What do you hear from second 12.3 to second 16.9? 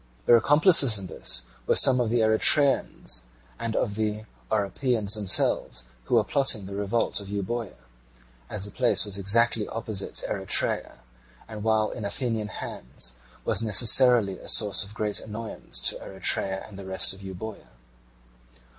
hands was necessarily a source of great annoyance to Eretria and the